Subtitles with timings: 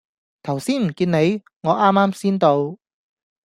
[0.41, 1.43] 頭先唔見你？
[1.61, 2.75] 我啱啱先到